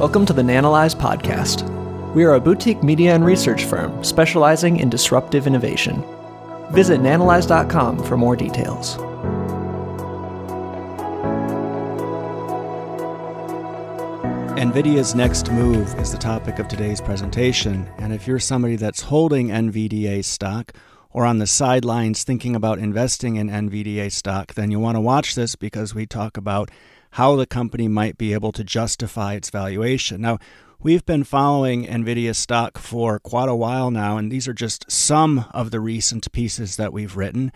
[0.00, 1.68] Welcome to the Nanalyze podcast.
[2.14, 6.02] We are a boutique media and research firm specializing in disruptive innovation.
[6.70, 8.96] Visit nanalyze.com for more details.
[14.56, 17.86] NVIDIA's next move is the topic of today's presentation.
[17.98, 20.72] And if you're somebody that's holding NVDA stock
[21.10, 25.34] or on the sidelines thinking about investing in NVDA stock, then you want to watch
[25.34, 26.70] this because we talk about
[27.12, 30.20] how the company might be able to justify its valuation.
[30.20, 30.38] Now,
[30.80, 35.46] we've been following NVIDIA stock for quite a while now, and these are just some
[35.52, 37.52] of the recent pieces that we've written.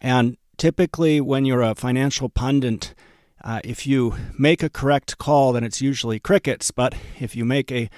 [0.00, 2.94] And typically, when you're a financial pundit,
[3.42, 6.70] uh, if you make a correct call, then it's usually crickets.
[6.70, 7.88] But if you make a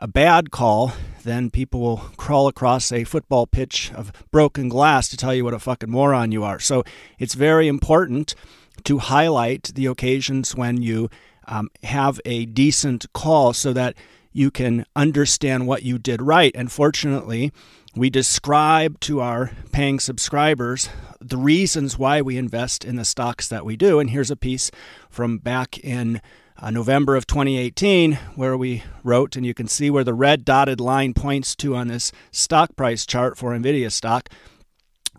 [0.00, 5.16] a bad call, then people will crawl across a football pitch of broken glass to
[5.16, 6.58] tell you what a fucking moron you are.
[6.58, 6.84] So
[7.18, 8.34] it's very important
[8.84, 11.10] to highlight the occasions when you
[11.46, 13.96] um, have a decent call so that
[14.32, 16.52] you can understand what you did right.
[16.54, 17.52] And fortunately,
[17.94, 20.88] we describe to our paying subscribers
[21.20, 24.00] the reasons why we invest in the stocks that we do.
[24.00, 24.70] And here's a piece
[25.08, 26.20] from back in
[26.60, 30.80] uh, November of 2018 where we wrote, and you can see where the red dotted
[30.80, 34.28] line points to on this stock price chart for NVIDIA stock.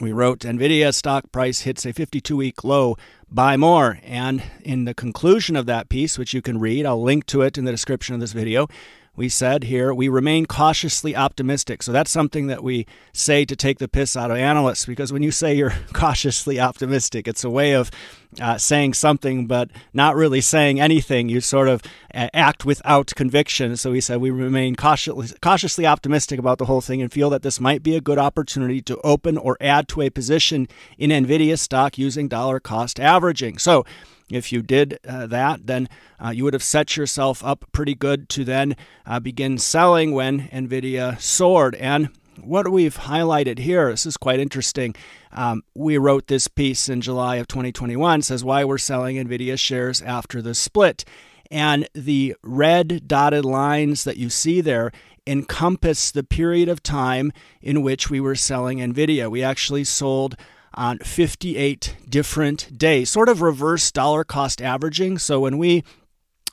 [0.01, 2.97] We wrote NVIDIA stock price hits a 52 week low,
[3.31, 3.99] buy more.
[4.03, 7.57] And in the conclusion of that piece, which you can read, I'll link to it
[7.57, 8.67] in the description of this video,
[9.15, 11.81] we said here we remain cautiously optimistic.
[11.83, 15.23] So that's something that we say to take the piss out of analysts because when
[15.23, 17.91] you say you're cautiously optimistic, it's a way of
[18.41, 21.29] uh, saying something but not really saying anything.
[21.29, 21.81] You sort of
[22.13, 23.77] uh, act without conviction.
[23.77, 27.41] So we said we remain cautiously, cautiously optimistic about the whole thing and feel that
[27.41, 31.57] this might be a good opportunity to open or add to a position in NVIDIA
[31.57, 33.57] stock using dollar cost averaging.
[33.57, 33.85] So
[34.29, 35.87] if you did uh, that, then
[36.23, 40.47] uh, you would have set yourself up pretty good to then uh, begin selling when
[40.49, 41.75] NVIDIA soared.
[41.75, 42.09] And
[42.41, 44.95] what we've highlighted here, this is quite interesting.
[45.31, 50.01] Um, we wrote this piece in July of 2021, says why we're selling NVIDIA shares
[50.01, 51.05] after the split.
[51.51, 54.91] And the red dotted lines that you see there
[55.27, 57.31] encompass the period of time
[57.61, 59.29] in which we were selling NVIDIA.
[59.29, 60.35] We actually sold
[60.75, 65.17] on 58 different days, sort of reverse dollar cost averaging.
[65.17, 65.83] So when we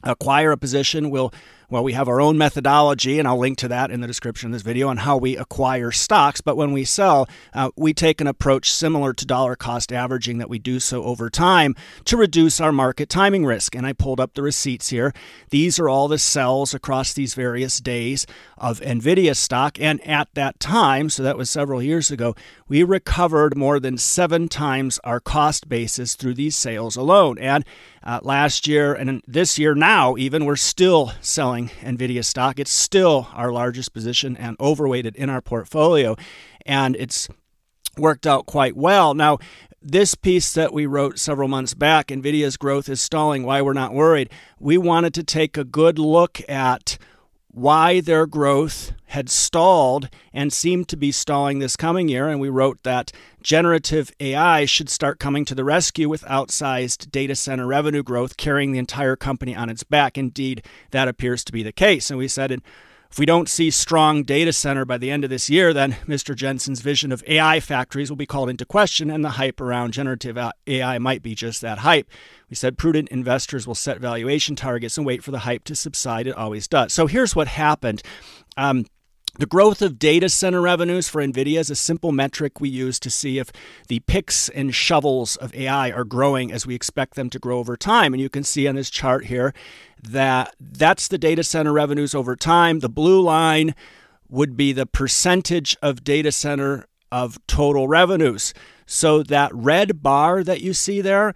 [0.03, 1.33] acquire a position, we'll
[1.73, 4.53] well, we have our own methodology, and I'll link to that in the description of
[4.53, 6.43] this video on how we acquire stocks.
[6.43, 10.51] But when we sell, uh, we take an approach similar to dollar cost averaging that
[10.51, 11.75] we do so over time
[12.05, 13.75] to reduce our market timing risk.
[13.75, 15.15] And I pulled up the receipts here.
[15.49, 18.27] These are all the sells across these various days
[18.59, 19.81] of NVIDIA stock.
[19.81, 22.37] And at that time, so that was several years ago,
[22.69, 27.39] we recovered more than seven times our cost basis through these sales alone.
[27.39, 27.65] And
[28.05, 32.59] uh, last year and this year now, even, we're still selling NVIDIA stock.
[32.59, 36.17] It's still our largest position and overweighted in our portfolio.
[36.67, 37.29] And it's
[37.97, 39.15] worked out quite well.
[39.15, 39.39] Now,
[39.81, 43.93] this piece that we wrote several months back, NVIDIA's growth is stalling, why we're not
[43.93, 44.31] worried,
[44.61, 46.99] we wanted to take a good look at
[47.53, 52.29] why their growth had stalled and seemed to be stalling this coming year.
[52.29, 57.37] And we wrote that generative AI should start coming to the rescue with outsized data
[57.37, 60.17] center revenue growth carrying the entire company on its back.
[60.17, 62.11] Indeed, that appears to be the case.
[62.11, 62.63] And we said in
[63.13, 66.35] if we don't see strong data center by the end of this year, then Mr.
[66.35, 70.39] Jensen's vision of AI factories will be called into question, and the hype around generative
[70.67, 72.09] AI might be just that hype.
[72.49, 76.27] We said prudent investors will set valuation targets and wait for the hype to subside.
[76.27, 76.95] It always does.
[76.95, 78.01] So here's what happened.
[78.57, 78.87] Um,
[79.39, 83.11] the growth of data center revenues for NVIDIA is a simple metric we use to
[83.11, 83.51] see if
[83.89, 87.75] the picks and shovels of AI are growing as we expect them to grow over
[87.77, 88.13] time.
[88.13, 89.55] And you can see on this chart here
[90.03, 92.81] that that's the data center revenues over time.
[92.81, 93.75] The blue line
[94.29, 98.53] would be the percentage of data center of total revenues.
[98.87, 101.33] So that red bar that you see there,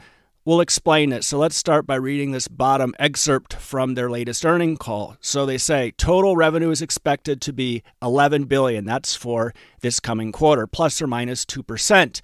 [0.46, 1.24] We'll explain it.
[1.24, 5.16] So let's start by reading this bottom excerpt from their latest earning call.
[5.20, 8.84] So they say total revenue is expected to be 11 billion.
[8.84, 12.20] That's for this coming quarter, plus or minus 2%.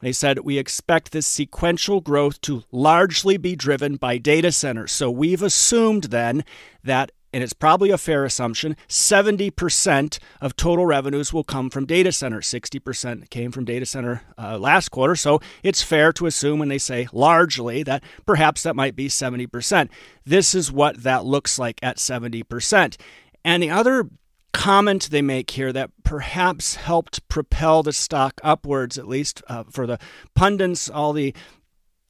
[0.00, 4.92] They said we expect this sequential growth to largely be driven by data centers.
[4.92, 6.44] So we've assumed then
[6.84, 12.12] that and it's probably a fair assumption, 70% of total revenues will come from data
[12.12, 12.46] centers.
[12.48, 15.16] 60% came from data center uh, last quarter.
[15.16, 19.88] So it's fair to assume when they say largely that perhaps that might be 70%.
[20.24, 22.96] This is what that looks like at 70%.
[23.44, 24.08] And the other
[24.52, 29.86] comment they make here that perhaps helped propel the stock upwards, at least uh, for
[29.86, 29.98] the
[30.34, 31.34] pundits, all the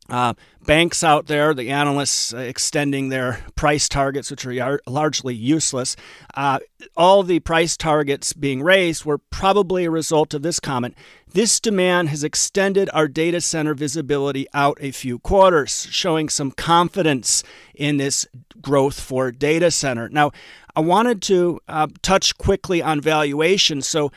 [0.08, 0.34] Uh,
[0.66, 5.96] banks out there, the analysts uh, extending their price targets, which are largely useless.
[6.34, 6.58] Uh,
[6.96, 10.96] all the price targets being raised were probably a result of this comment.
[11.32, 17.44] This demand has extended our data center visibility out a few quarters, showing some confidence
[17.74, 18.26] in this
[18.60, 20.08] growth for data center.
[20.08, 20.32] Now,
[20.74, 23.82] I wanted to uh, touch quickly on valuation.
[23.82, 24.10] So,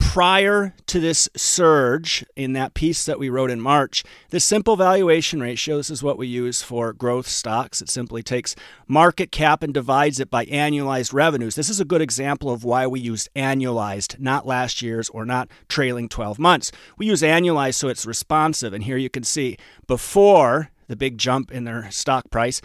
[0.00, 5.40] prior to this surge in that piece that we wrote in March, the simple valuation
[5.40, 7.80] ratio, this is what we use for growth stocks.
[7.80, 8.56] It simply takes
[8.88, 11.54] market cap and divides it by annualized revenues.
[11.54, 15.48] This is a good example of why we use annualized, not last year's or not
[15.68, 16.72] trailing 12 months.
[16.98, 18.72] We use annualized so it's responsive.
[18.72, 22.60] And here you can see before the big jump in their stock price,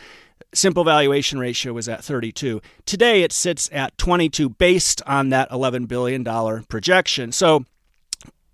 [0.53, 2.61] simple valuation ratio was at 32.
[2.85, 6.23] Today it sits at 22 based on that $11 billion
[6.65, 7.31] projection.
[7.31, 7.65] So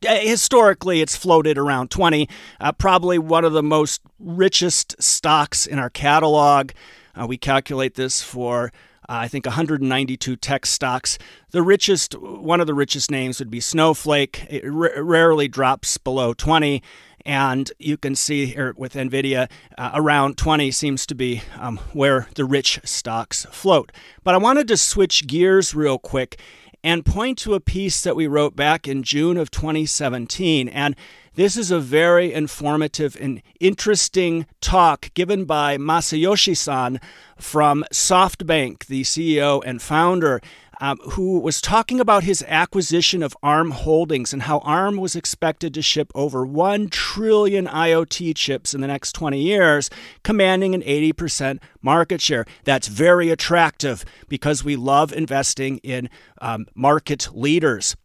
[0.05, 2.27] eh, historically it's floated around 20
[2.59, 6.71] uh, probably one of the most richest stocks in our catalog
[7.19, 8.71] uh, we calculate this for
[9.09, 11.17] uh, I think 192 tech stocks.
[11.49, 14.45] The richest, one of the richest names would be Snowflake.
[14.49, 16.81] It r- rarely drops below 20.
[17.25, 22.27] And you can see here with NVIDIA, uh, around 20 seems to be um, where
[22.35, 23.91] the rich stocks float.
[24.23, 26.39] But I wanted to switch gears real quick
[26.83, 30.67] and point to a piece that we wrote back in June of 2017.
[30.67, 30.95] And
[31.35, 36.99] this is a very informative and interesting talk given by Masayoshi Son
[37.37, 40.41] from SoftBank, the CEO and founder
[40.81, 45.75] um, who was talking about his acquisition of ARM Holdings and how ARM was expected
[45.75, 49.91] to ship over 1 trillion IoT chips in the next 20 years,
[50.23, 52.45] commanding an 80% market share.
[52.63, 56.09] That's very attractive because we love investing in
[56.41, 57.95] um, market leaders.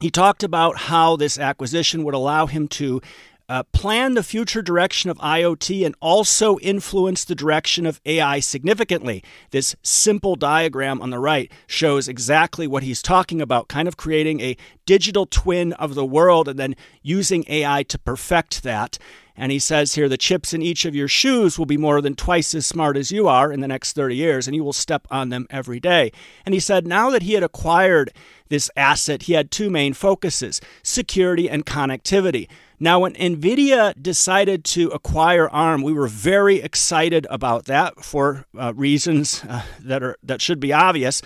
[0.00, 3.02] He talked about how this acquisition would allow him to
[3.50, 9.24] uh, plan the future direction of IoT and also influence the direction of AI significantly.
[9.50, 14.40] This simple diagram on the right shows exactly what he's talking about, kind of creating
[14.40, 14.56] a
[14.86, 18.98] digital twin of the world and then using AI to perfect that.
[19.40, 22.14] And he says here the chips in each of your shoes will be more than
[22.14, 25.08] twice as smart as you are in the next 30 years, and you will step
[25.10, 26.12] on them every day.
[26.44, 28.12] And he said now that he had acquired
[28.50, 32.48] this asset, he had two main focuses security and connectivity.
[32.78, 38.74] Now, when NVIDIA decided to acquire ARM, we were very excited about that for uh,
[38.74, 41.22] reasons uh, that, are, that should be obvious.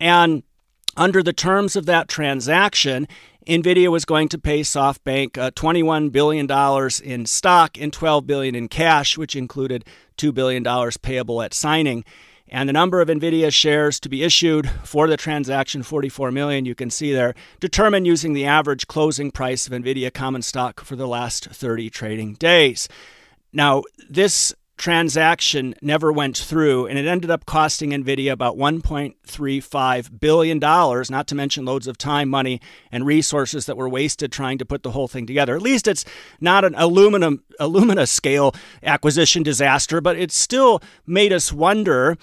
[0.00, 0.44] And
[0.96, 3.06] under the terms of that transaction,
[3.46, 6.48] NVIDIA was going to pay SoftBank uh, $21 billion
[7.02, 9.84] in stock and 12 billion in cash, which included
[10.18, 10.64] $2 billion
[11.02, 12.04] payable at signing
[12.50, 16.74] and the number of Nvidia shares to be issued for the transaction 44 million you
[16.74, 21.06] can see there determined using the average closing price of Nvidia common stock for the
[21.06, 22.88] last 30 trading days.
[23.52, 30.58] Now, this transaction never went through, and it ended up costing NVIDIA about $1.35 billion,
[30.58, 34.82] not to mention loads of time, money, and resources that were wasted trying to put
[34.82, 35.54] the whole thing together.
[35.54, 36.06] At least it's
[36.40, 42.16] not an Illumina, Illumina scale acquisition disaster, but it still made us wonder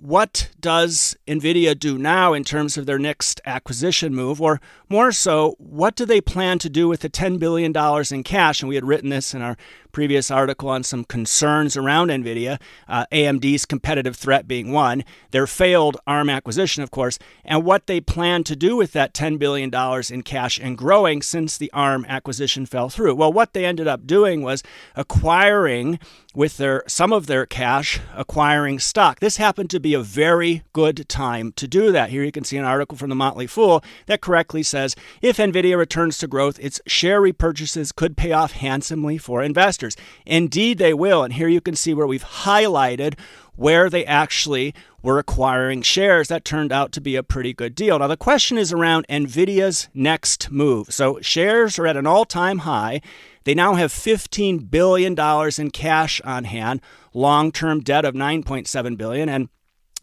[0.00, 4.40] what does NVIDIA do now in terms of their next acquisition move?
[4.40, 7.72] Or more so, what do they plan to do with the $10 billion
[8.10, 8.60] in cash?
[8.60, 9.56] And we had written this in our
[9.96, 15.96] previous article on some concerns around NVIDIA, uh, AMD's competitive threat being one, their failed
[16.06, 19.72] ARM acquisition, of course, and what they plan to do with that $10 billion
[20.10, 23.14] in cash and growing since the ARM acquisition fell through.
[23.14, 24.62] Well, what they ended up doing was
[24.96, 25.98] acquiring
[26.34, 29.20] with their some of their cash acquiring stock.
[29.20, 32.10] This happened to be a very good time to do that.
[32.10, 35.78] Here you can see an article from the Motley Fool that correctly says if Nvidia
[35.78, 39.85] returns to growth, its share repurchases could pay off handsomely for investors
[40.24, 41.22] Indeed, they will.
[41.22, 43.14] And here you can see where we've highlighted
[43.56, 46.28] where they actually were acquiring shares.
[46.28, 47.98] That turned out to be a pretty good deal.
[47.98, 50.92] Now, the question is around NVIDIA's next move.
[50.92, 53.00] So, shares are at an all time high.
[53.44, 55.18] They now have $15 billion
[55.58, 56.80] in cash on hand,
[57.14, 59.48] long term debt of 9.7 billion, and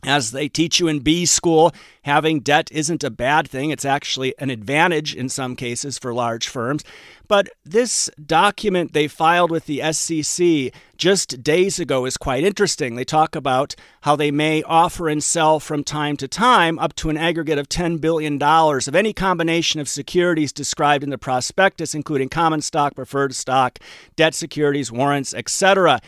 [0.06, 3.70] as they teach you in B school, having debt isn't a bad thing.
[3.72, 6.84] It's actually an advantage in some cases for large firms.
[7.28, 12.96] But this document they filed with the SEC just days ago is quite interesting.
[12.96, 17.10] They talk about how they may offer and sell from time to time up to
[17.10, 22.30] an aggregate of $10 billion of any combination of securities described in the prospectus, including
[22.30, 23.80] common stock, preferred stock,
[24.16, 26.02] debt securities, warrants, etc.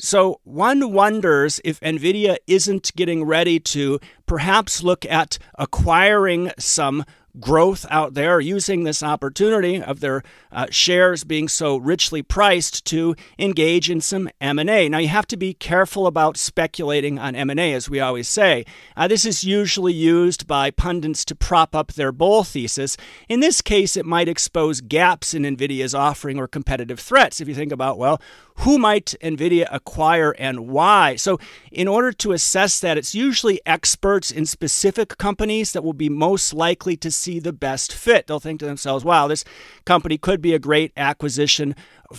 [0.00, 7.04] So one wonders if NVIDIA isn't getting ready to perhaps look at acquiring some
[7.40, 13.14] growth out there using this opportunity of their uh, shares being so richly priced to
[13.38, 14.88] engage in some M&A.
[14.88, 18.64] Now you have to be careful about speculating on M&A as we always say.
[18.96, 22.96] Uh, this is usually used by pundits to prop up their bull thesis.
[23.28, 27.40] In this case it might expose gaps in Nvidia's offering or competitive threats.
[27.40, 28.20] If you think about well,
[28.58, 31.16] who might NVIDIA acquire and why?
[31.16, 31.38] So,
[31.70, 36.52] in order to assess that, it's usually experts in specific companies that will be most
[36.52, 38.26] likely to see the best fit.
[38.26, 39.44] They'll think to themselves, wow, this
[39.84, 41.76] company could be a great acquisition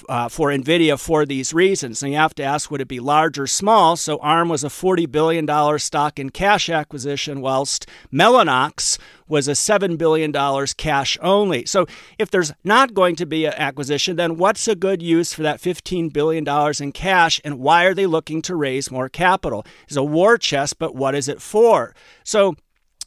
[0.08, 2.04] uh, for NVIDIA for these reasons.
[2.04, 3.96] And you have to ask, would it be large or small?
[3.96, 9.98] So ARM was a $40 billion stock in cash acquisition, whilst Mellanox was a $7
[9.98, 10.32] billion
[10.78, 11.66] cash only.
[11.66, 15.44] So if there's not going to be an acquisition, then what's a good use for
[15.44, 16.48] that $15 billion
[16.80, 17.42] in cash?
[17.44, 19.66] And why are they looking to raise more capital?
[19.88, 21.96] It's a war chest, but what is it for?
[22.24, 22.56] So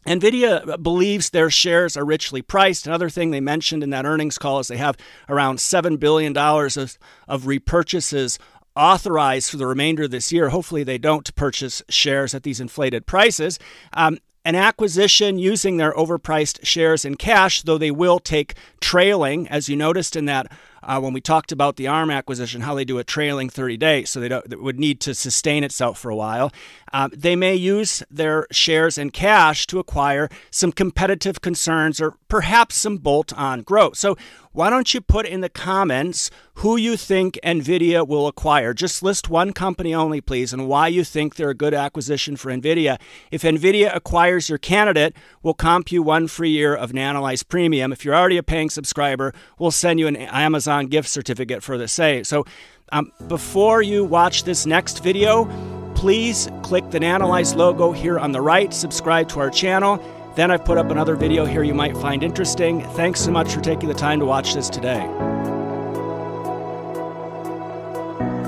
[0.07, 2.87] NVIDIA believes their shares are richly priced.
[2.87, 4.97] Another thing they mentioned in that earnings call is they have
[5.29, 8.39] around $7 billion of, of repurchases
[8.75, 10.49] authorized for the remainder of this year.
[10.49, 13.59] Hopefully, they don't purchase shares at these inflated prices.
[13.93, 19.69] Um, an acquisition using their overpriced shares in cash, though they will take trailing, as
[19.69, 20.51] you noticed in that
[20.83, 24.11] uh, when we talked about the ARM acquisition, how they do a trailing 30 days,
[24.11, 26.53] so they it would need to sustain itself for a while.
[26.93, 32.77] Uh, they may use their shares and cash to acquire some competitive concerns or perhaps
[32.77, 33.97] some bolt on growth.
[33.97, 34.17] So,
[34.53, 38.75] why don't you put in the comments who you think NVIDIA will acquire?
[38.75, 42.51] Just list one company only, please, and why you think they're a good acquisition for
[42.51, 43.01] NVIDIA.
[43.31, 47.93] If NVIDIA acquires your candidate, we'll comp you one free year of Nanalyze Premium.
[47.93, 51.89] If you're already a paying subscriber, we'll send you an Amazon gift certificate for the
[51.89, 52.25] same.
[52.25, 52.45] So,
[52.93, 55.47] um, before you watch this next video,
[55.95, 60.03] please click the Nanalyze logo here on the right, subscribe to our channel.
[60.35, 62.81] Then I've put up another video here you might find interesting.
[62.93, 65.07] Thanks so much for taking the time to watch this today.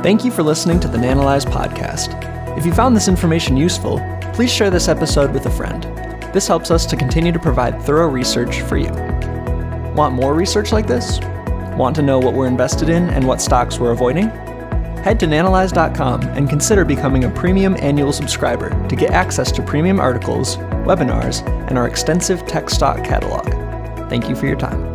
[0.02, 2.18] Thank you for listening to the Nanalyze podcast.
[2.56, 4.00] If you found this information useful,
[4.32, 5.82] please share this episode with a friend.
[6.32, 8.90] This helps us to continue to provide thorough research for you.
[9.94, 11.20] Want more research like this?
[11.76, 14.30] Want to know what we're invested in and what stocks we're avoiding?
[15.04, 20.00] Head to nanalyze.com and consider becoming a premium annual subscriber to get access to premium
[20.00, 20.56] articles,
[20.86, 23.44] webinars, and our extensive tech stock catalog.
[24.08, 24.93] Thank you for your time.